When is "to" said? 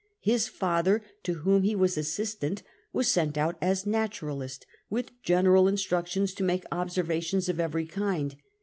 1.21-1.35, 6.37-6.43